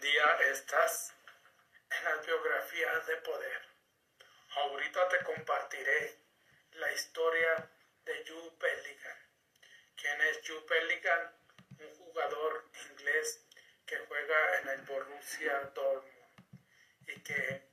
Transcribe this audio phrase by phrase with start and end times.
[0.00, 1.14] Día, estás
[1.90, 3.62] en las biografías de poder.
[4.56, 6.18] Ahorita te compartiré
[6.72, 7.70] la historia
[8.04, 9.18] de Jude Bellingham.
[9.96, 11.32] ¿Quién es Jude Bellingham?
[11.78, 13.46] Un jugador inglés
[13.86, 16.60] que juega en el Borussia Dortmund
[17.06, 17.70] y que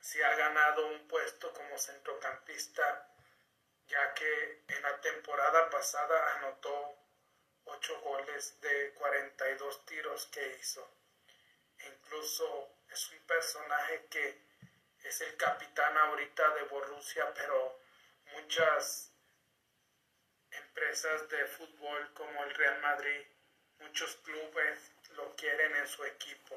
[0.00, 3.08] se ha ganado un puesto como centrocampista
[3.86, 6.96] ya que en la temporada pasada anotó
[7.64, 11.03] 8 goles de 42 tiros que hizo.
[11.86, 14.38] Incluso es un personaje que
[15.04, 17.80] es el capitán ahorita de Borussia, pero
[18.32, 19.12] muchas
[20.50, 23.26] empresas de fútbol como el Real Madrid,
[23.80, 26.56] muchos clubes lo quieren en su equipo,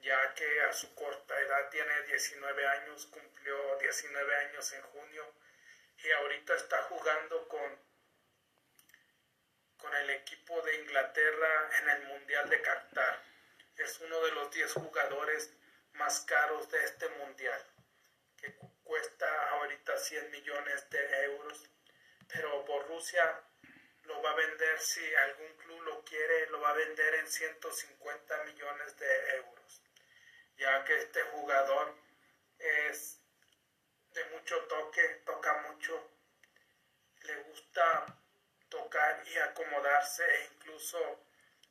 [0.00, 5.34] ya que a su corta edad tiene 19 años, cumplió 19 años en junio
[5.98, 7.94] y ahorita está jugando con
[9.84, 13.33] con el equipo de Inglaterra en el Mundial de Qatar.
[13.76, 15.52] Es uno de los 10 jugadores
[15.94, 17.60] más caros de este Mundial,
[18.36, 21.70] que cuesta ahorita 100 millones de euros,
[22.28, 23.42] pero Borussia
[24.04, 28.44] lo va a vender, si algún club lo quiere, lo va a vender en 150
[28.44, 29.82] millones de euros,
[30.56, 31.94] ya que este jugador
[32.58, 33.20] es
[34.12, 36.10] de mucho toque, toca mucho,
[37.22, 38.18] le gusta
[38.68, 41.23] tocar y acomodarse e incluso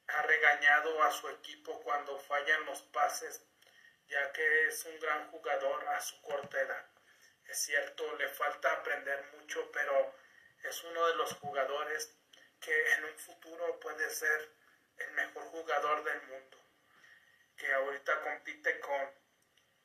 [0.08, 3.46] ha regañado a su equipo cuando fallan los pases,
[4.08, 6.86] ya que es un gran jugador a su corta edad.
[7.46, 10.16] Es cierto, le falta aprender mucho, pero
[10.64, 12.18] es uno de los jugadores
[12.60, 14.52] que en un futuro puede ser
[14.98, 16.58] el mejor jugador del mundo,
[17.58, 19.12] que ahorita compite con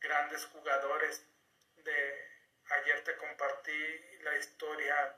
[0.01, 1.25] grandes jugadores
[1.77, 2.29] de
[2.71, 5.17] ayer te compartí la historia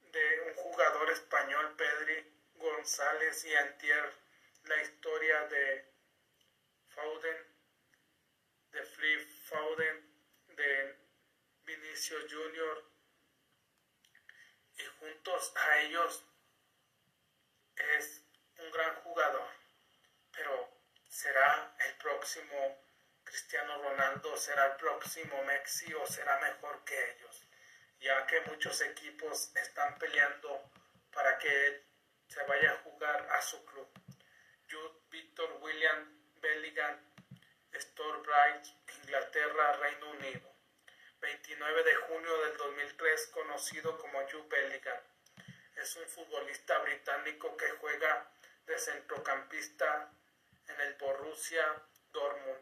[0.00, 4.12] de un jugador español, Pedri González, y Antier,
[4.64, 5.92] la historia de
[6.88, 7.46] Foden,
[8.72, 10.14] de Flip Foden,
[10.48, 10.98] de
[11.64, 12.90] Vinicio Junior,
[14.76, 16.24] y juntos a ellos
[17.76, 18.22] es
[18.58, 19.48] un gran jugador,
[20.32, 22.84] pero será el próximo
[23.24, 27.48] Cristiano Ronaldo, será el próximo Messi o será mejor que ellos
[28.00, 30.70] ya que muchos equipos están peleando
[31.12, 31.87] para que
[32.28, 33.88] se vaya a jugar a su club.
[34.70, 36.96] Jude Victor William Bellingham,
[38.22, 38.66] Bright,
[39.02, 40.54] Inglaterra, Reino Unido.
[41.20, 45.00] 29 de junio del 2003, conocido como Jude Bellingham.
[45.76, 48.30] Es un futbolista británico que juega
[48.66, 50.12] de centrocampista
[50.68, 52.60] en el Borussia Dortmund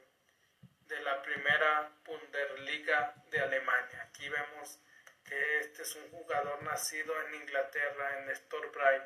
[0.89, 4.03] de la primera Bundesliga de Alemania.
[4.03, 4.79] Aquí vemos
[5.25, 8.27] que este es un jugador nacido en Inglaterra, en
[8.73, 9.03] Bright,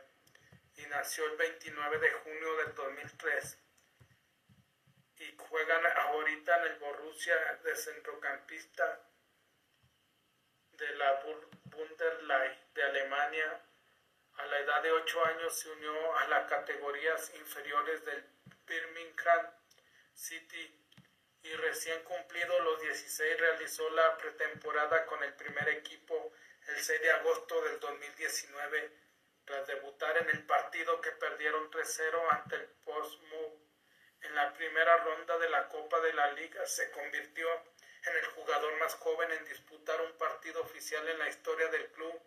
[0.87, 3.59] nació el 29 de junio del 2003.
[5.17, 9.03] Y juegan ahorita en el Borussia de centrocampista
[10.73, 11.23] de la
[11.65, 13.61] Bundesliga de Alemania.
[14.35, 18.25] A la edad de 8 años se unió a las categorías inferiores del
[18.67, 19.51] Birmingham
[20.15, 20.81] City
[21.43, 26.33] y recién cumplido los 16 realizó la pretemporada con el primer equipo
[26.69, 29.10] el 6 de agosto del 2019
[29.51, 33.59] tras debutar en el partido que perdieron 3-0 ante el Portsmouth
[34.21, 37.49] en la primera ronda de la Copa de la Liga se convirtió
[38.05, 42.23] en el jugador más joven en disputar un partido oficial en la historia del club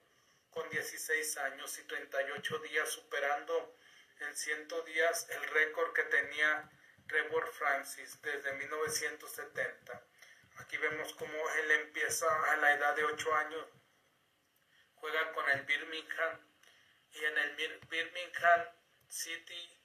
[0.49, 3.77] con 16 años y 38 días superando
[4.19, 6.69] en 100 días el récord que tenía
[7.07, 10.03] Trevor Francis desde 1970.
[10.57, 13.65] Aquí vemos cómo él empieza a la edad de 8 años,
[14.95, 16.52] juega con el Birmingham
[17.13, 18.69] y en el Birmingham
[19.07, 19.79] City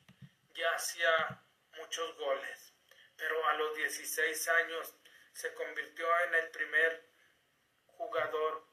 [0.54, 1.42] ya hacía
[1.76, 2.74] muchos goles,
[3.16, 4.94] pero a los 16 años
[5.32, 7.08] se convirtió en el primer
[7.86, 8.66] jugador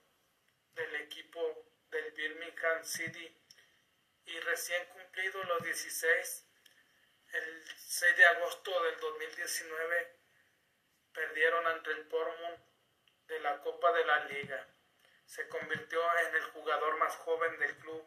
[0.73, 3.37] del equipo del Birmingham City
[4.25, 6.45] y recién cumplido los 16
[7.35, 10.19] el 6 de agosto del 2019
[11.13, 12.63] perdieron ante el Pormon
[13.27, 14.67] de la Copa de la Liga.
[15.25, 18.05] Se convirtió en el jugador más joven del club,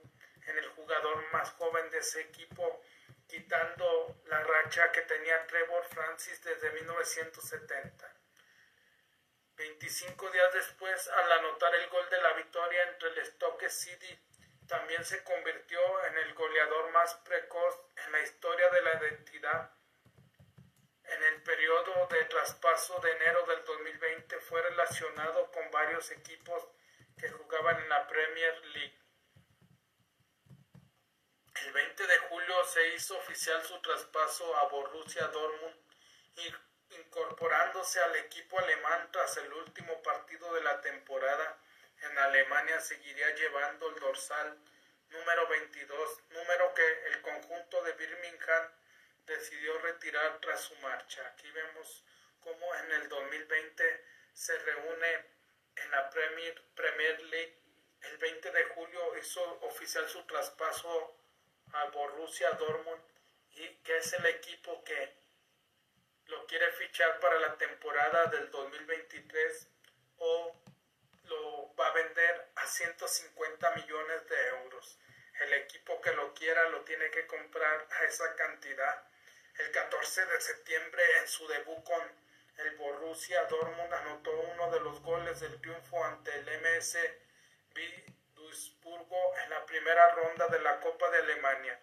[0.48, 2.82] en el jugador más joven de ese equipo,
[3.26, 8.14] quitando la racha que tenía Trevor Francis desde 1970.
[9.56, 14.18] 25 días después, al anotar el gol de la victoria entre el Stoke City
[14.68, 17.74] también se convirtió en el goleador más precoz
[18.04, 19.70] en la historia de la identidad.
[21.04, 26.68] En el periodo de traspaso de enero del 2020 fue relacionado con varios equipos
[27.18, 28.98] que jugaban en la Premier League.
[31.64, 32.18] El 20 de
[32.64, 35.74] se hizo oficial su traspaso a Borussia Dortmund,
[36.90, 41.58] incorporándose al equipo alemán tras el último partido de la temporada.
[42.00, 44.56] En Alemania seguiría llevando el dorsal
[45.10, 48.70] número 22, número que el conjunto de Birmingham
[49.26, 51.26] decidió retirar tras su marcha.
[51.26, 52.02] Aquí vemos
[52.40, 55.26] cómo en el 2020 se reúne
[55.76, 57.58] en la Premier, Premier League.
[58.00, 61.17] El 20 de julio hizo oficial su traspaso
[61.72, 63.02] al Borussia Dortmund
[63.52, 65.16] y que es el equipo que
[66.26, 69.68] lo quiere fichar para la temporada del 2023
[70.18, 70.54] o
[71.24, 74.98] lo va a vender a 150 millones de euros.
[75.40, 79.04] El equipo que lo quiera lo tiene que comprar a esa cantidad.
[79.58, 82.02] El 14 de septiembre en su debut con
[82.58, 88.17] el Borussia Dortmund anotó uno de los goles del triunfo ante el MSV
[88.48, 91.78] Duisburgo en la primera ronda de la Copa de Alemania,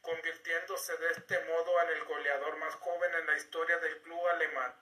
[0.00, 4.72] convirtiéndose de este modo en el goleador más joven en la historia del club alemán.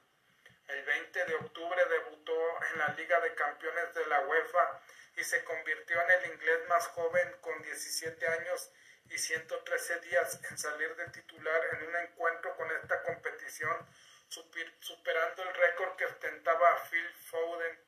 [0.69, 2.35] El 20 de octubre debutó
[2.71, 4.81] en la Liga de Campeones de la UEFA
[5.17, 8.71] y se convirtió en el inglés más joven con 17 años
[9.09, 13.89] y 113 días en salir de titular en un encuentro con esta competición,
[14.29, 17.81] superando el récord que ostentaba Phil Foden.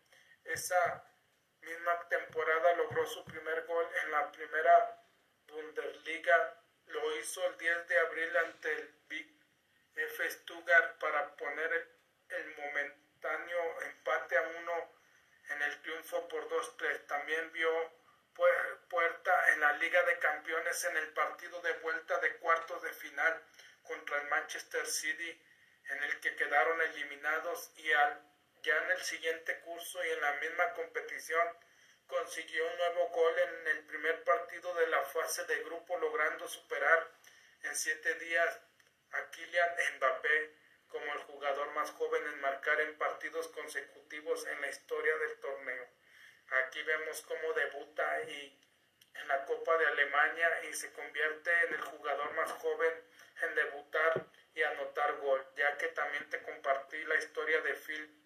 [0.44, 1.13] Esa
[1.64, 5.04] misma temporada logró su primer gol en la primera
[5.46, 6.60] Bundesliga.
[6.86, 9.34] Lo hizo el 10 de abril ante el Big
[9.94, 11.88] F Stuttgart para poner
[12.28, 14.92] el momentáneo empate a uno
[15.50, 17.06] en el triunfo por 2-3.
[17.06, 17.70] También vio
[18.88, 23.42] puerta en la Liga de Campeones en el partido de vuelta de cuartos de final
[23.82, 25.40] contra el Manchester City,
[25.90, 28.33] en el que quedaron eliminados y al,
[28.64, 31.46] ya en el siguiente curso y en la misma competición
[32.06, 37.10] consiguió un nuevo gol en el primer partido de la fase de grupo logrando superar
[37.62, 38.60] en siete días
[39.12, 40.54] a Kylian Mbappé
[40.88, 45.86] como el jugador más joven en marcar en partidos consecutivos en la historia del torneo.
[46.64, 48.58] Aquí vemos cómo debuta y
[49.14, 52.92] en la Copa de Alemania y se convierte en el jugador más joven
[53.42, 58.23] en debutar y anotar gol, ya que también te compartí la historia de Phil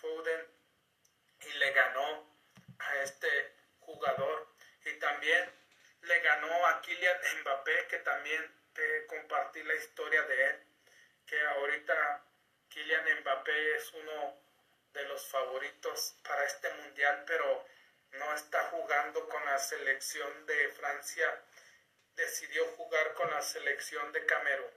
[0.00, 0.46] Foden
[1.40, 2.36] y le ganó
[2.78, 4.48] a este jugador
[4.84, 5.50] y también
[6.02, 10.64] le ganó a Kylian Mbappé que también te compartí la historia de él
[11.26, 12.24] que ahorita
[12.70, 14.36] Kylian Mbappé es uno
[14.92, 17.66] de los favoritos para este mundial, pero
[18.12, 21.42] no está jugando con la selección de Francia,
[22.16, 24.70] decidió jugar con la selección de Camerún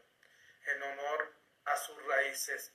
[0.65, 1.33] en honor
[1.65, 2.71] a sus raíces.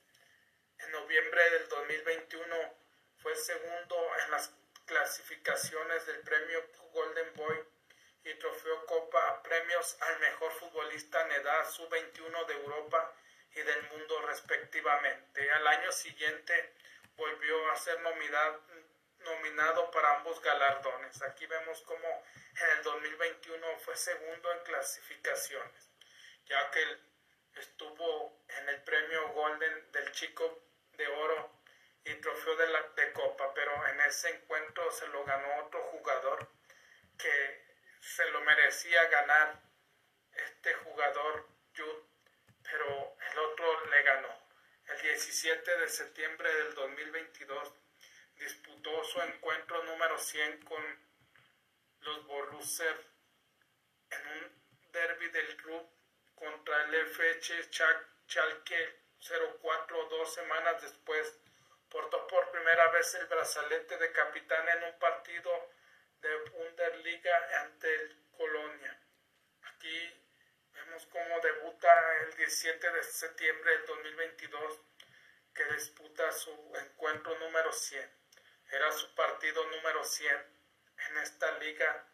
[0.84, 2.74] En noviembre del 2021
[3.18, 4.52] fue segundo en las
[4.86, 7.64] clasificaciones del premio Golden Boy
[8.24, 13.12] y trofeo Copa premios al mejor futbolista en edad sub-21 de Europa
[13.54, 15.50] y del mundo respectivamente.
[15.50, 16.74] Al año siguiente
[17.16, 21.20] volvió a ser nominado para ambos galardones.
[21.22, 22.08] Aquí vemos como
[22.60, 25.90] en el 2021 fue segundo en clasificaciones,
[26.46, 26.98] ya que
[27.56, 30.67] estuvo en el premio Golden del Chico
[30.98, 31.50] de Oro
[32.04, 36.50] y trofeo de, la, de Copa, pero en ese encuentro se lo ganó otro jugador
[37.16, 37.64] que
[38.00, 39.60] se lo merecía ganar
[40.32, 42.08] este jugador Jude
[42.70, 44.48] pero el otro le ganó.
[44.88, 47.72] El 17 de septiembre del 2022
[48.36, 50.82] disputó su encuentro número 100 con
[52.00, 52.96] los Borussia
[54.10, 55.88] en un derby del club
[56.34, 57.70] contra el FH
[58.26, 61.38] Chalke 04 dos semanas después.
[61.88, 65.50] Portó por primera vez el brazalete de capitán en un partido
[66.20, 69.00] de Bundesliga ante el Colonia.
[69.62, 70.18] Aquí
[70.78, 74.80] Vemos cómo debuta el 17 de septiembre del 2022,
[75.52, 78.08] que disputa su encuentro número 100.
[78.70, 80.30] Era su partido número 100
[81.08, 82.06] en esta liga.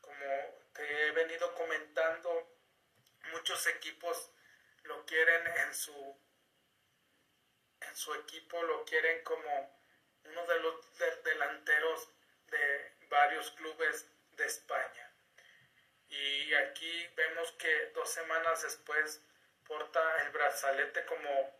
[0.00, 2.56] Como te he venido comentando,
[3.32, 4.30] muchos equipos
[4.84, 6.16] lo quieren en su
[7.88, 9.80] en su equipo lo quieren como
[10.24, 10.74] uno de los
[11.24, 12.08] delanteros
[12.48, 15.10] de varios clubes de España.
[16.08, 19.20] Y aquí vemos que dos semanas después
[19.66, 21.58] porta el brazalete como,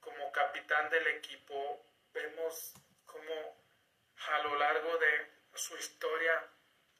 [0.00, 1.86] como capitán del equipo.
[2.12, 2.74] Vemos
[3.06, 3.62] como
[4.28, 6.48] a lo largo de su historia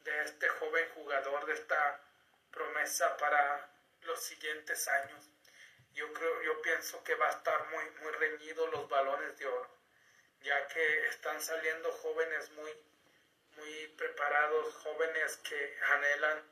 [0.00, 2.00] de este joven jugador, de esta
[2.50, 3.68] promesa para
[4.02, 5.31] los siguientes años.
[5.94, 9.70] Yo creo, yo pienso que va a estar muy, muy reñido los balones de oro,
[10.40, 12.72] ya que están saliendo jóvenes muy,
[13.56, 16.42] muy preparados, jóvenes que anhelan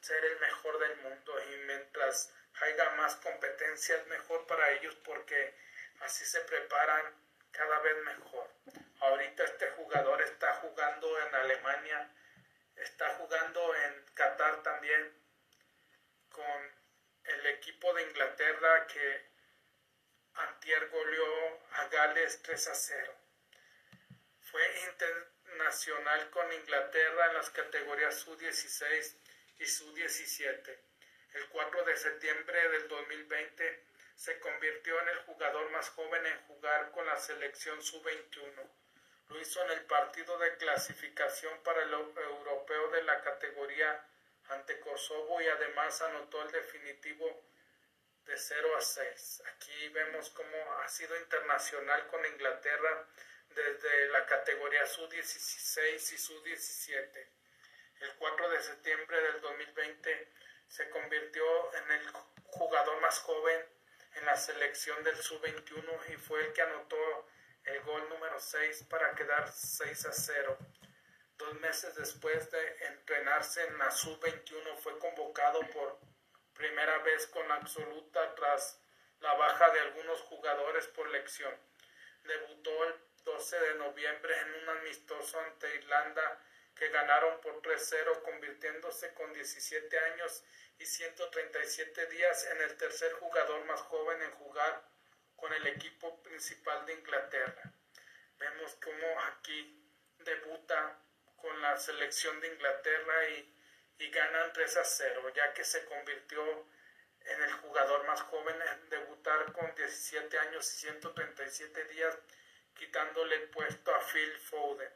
[0.00, 5.54] ser el mejor del mundo y mientras haya más competencia es mejor para ellos porque
[6.00, 7.14] así se preparan
[7.50, 8.48] cada vez mejor.
[9.00, 12.10] Ahorita este jugador está jugando en Alemania,
[12.76, 15.12] está jugando en Qatar también
[16.30, 16.73] con
[17.24, 19.34] el equipo de Inglaterra que
[20.34, 23.14] antier goleó a Gales 3 a 0.
[24.40, 29.16] Fue internacional con Inglaterra en las categorías Su-16
[29.58, 30.78] y Su-17.
[31.34, 36.90] El 4 de septiembre del 2020 se convirtió en el jugador más joven en jugar
[36.92, 38.70] con la selección Su-21.
[39.28, 44.06] Lo hizo en el partido de clasificación para el europeo de la categoría
[44.48, 47.44] ante Kosovo y además anotó el definitivo
[48.26, 49.42] de 0 a 6.
[49.46, 53.06] Aquí vemos cómo ha sido internacional con Inglaterra
[53.50, 57.26] desde la categoría Su-16 y Su-17.
[58.00, 60.32] El 4 de septiembre del 2020
[60.68, 62.12] se convirtió en el
[62.46, 63.64] jugador más joven
[64.16, 67.28] en la selección del Sub-21 y fue el que anotó
[67.64, 70.58] el gol número 6 para quedar 6 a 0.
[71.36, 75.98] Dos meses después de entrenarse en la Sub-21 fue convocado por
[76.54, 78.80] primera vez con absoluta tras
[79.20, 81.52] la baja de algunos jugadores por lección.
[82.22, 86.40] Debutó el 12 de noviembre en un amistoso ante Irlanda
[86.74, 90.44] que ganaron por 3-0 convirtiéndose con 17 años
[90.78, 94.88] y 137 días en el tercer jugador más joven en jugar
[95.36, 97.72] con el equipo principal de Inglaterra.
[98.38, 100.98] Vemos cómo aquí debuta
[101.44, 103.50] con la selección de Inglaterra y,
[104.10, 106.42] ganan 3 a 0, ya que se convirtió
[107.20, 112.16] en el jugador más joven en debutar con 17 años y 137 días,
[112.74, 114.90] quitándole el puesto a Phil Foden.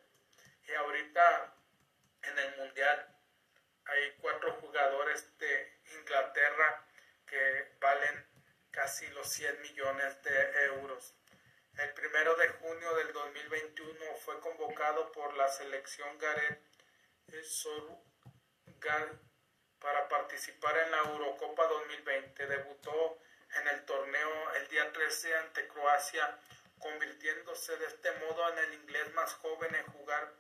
[0.69, 1.55] Y ahorita
[2.23, 3.15] en el Mundial
[3.87, 6.87] hay cuatro jugadores de Inglaterra
[7.27, 8.27] que valen
[8.71, 11.15] casi los 100 millones de euros.
[11.77, 14.39] El primero de junio del 2021 fue
[14.79, 16.63] convocado por la selección Gareth
[17.43, 19.19] Southgate
[19.81, 22.47] para participar en la Eurocopa 2020.
[22.47, 23.19] Debutó
[23.61, 26.39] en el torneo el día 13 ante Croacia,
[26.79, 30.33] convirtiéndose de este modo en el inglés más joven en jugar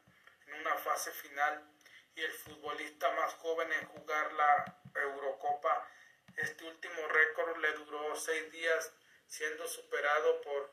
[0.46, 1.68] en una fase final
[2.14, 5.88] y el futbolista más joven en jugar la Eurocopa.
[6.36, 8.92] Este último récord le duró seis días,
[9.26, 10.72] siendo superado por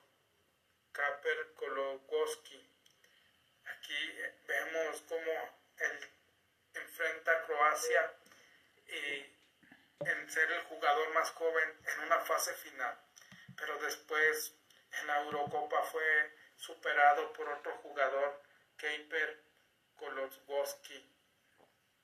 [0.91, 2.74] Kaper Kologowski.
[3.85, 5.31] Aquí vemos cómo
[5.77, 6.09] él
[6.73, 8.13] enfrenta a Croacia
[8.87, 12.97] y en ser el jugador más joven en una fase final.
[13.55, 14.55] Pero después
[15.01, 18.41] en la Eurocopa fue superado por otro jugador,
[18.75, 19.43] Kaper
[19.97, 21.07] Kologowski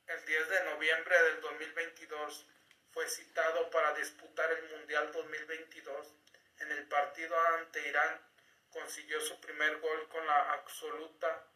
[0.05, 2.45] el 10 de noviembre del 2022
[2.91, 6.13] fue citado para disputar el Mundial 2022.
[6.59, 8.21] En el partido ante Irán
[8.69, 11.47] consiguió su primer gol con la absoluta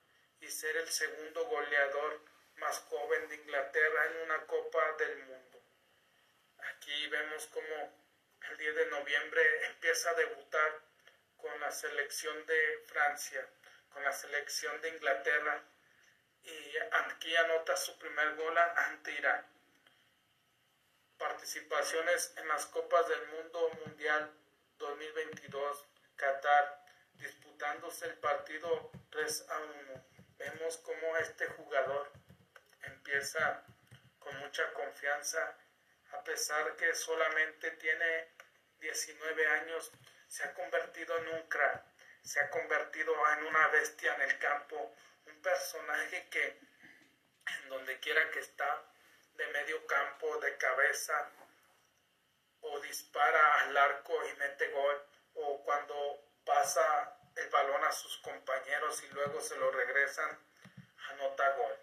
[0.41, 2.21] y ser el segundo goleador
[2.57, 5.61] más joven de Inglaterra en una Copa del Mundo.
[6.57, 8.05] Aquí vemos como
[8.49, 10.81] el 10 de noviembre empieza a debutar
[11.37, 13.47] con la selección de Francia,
[13.89, 15.63] con la selección de Inglaterra
[16.43, 19.45] y aquí anota su primer gol ante Irán.
[21.17, 24.31] Participaciones en las Copas del Mundo Mundial
[24.77, 30.14] 2022, Qatar, disputándose el partido 3 a 1.
[30.45, 32.11] Vemos cómo este jugador
[32.83, 33.63] empieza
[34.19, 35.57] con mucha confianza,
[36.11, 38.29] a pesar que solamente tiene
[38.79, 39.91] 19 años,
[40.27, 41.83] se ha convertido en un crack,
[42.21, 44.95] se ha convertido en una bestia en el campo,
[45.41, 46.59] personaje que
[47.47, 48.83] en donde quiera que está,
[49.33, 51.31] de medio campo, de cabeza,
[52.61, 55.95] o dispara al arco y mete gol, o cuando
[56.45, 60.39] pasa el balón a sus compañeros y luego se lo regresan,
[61.11, 61.75] anota gol.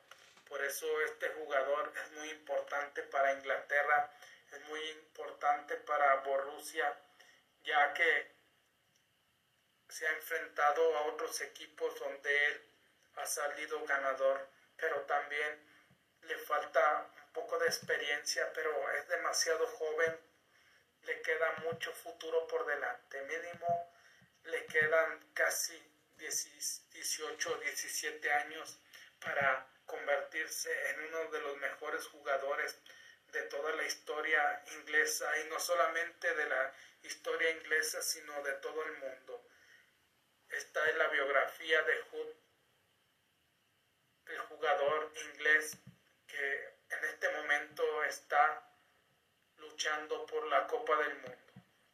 [0.49, 4.11] Por eso este jugador es muy importante para Inglaterra,
[4.53, 6.99] es muy importante para Borussia,
[7.65, 8.35] ya que
[9.89, 12.63] se ha enfrentado a otros equipos donde él
[13.17, 15.69] ha salido ganador, pero también
[16.23, 20.19] le falta un poco de experiencia, pero es demasiado joven,
[21.03, 23.92] le queda mucho futuro por delante, mínimo
[24.45, 25.81] le quedan casi
[26.19, 28.79] 18, 17 años
[29.19, 32.77] para convertirse en uno de los mejores jugadores
[33.33, 38.85] de toda la historia inglesa y no solamente de la historia inglesa, sino de todo
[38.85, 39.49] el mundo.
[40.51, 42.43] Esta es la biografía de Hood
[44.27, 45.79] el jugador inglés
[46.27, 48.69] que en este momento está
[49.57, 51.42] luchando por la Copa del Mundo.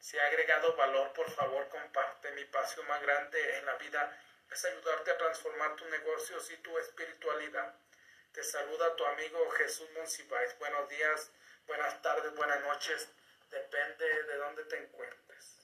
[0.09, 2.33] Si ha agregado valor, por favor, comparte.
[2.33, 4.19] Mi pasión más grande en la vida
[4.51, 7.75] es ayudarte a transformar tus negocios y tu espiritualidad.
[8.33, 10.59] Te saluda tu amigo Jesús Monsiváis.
[10.59, 11.31] Buenos días,
[11.67, 13.11] buenas tardes, buenas noches.
[13.51, 15.58] Depende de dónde te encuentres.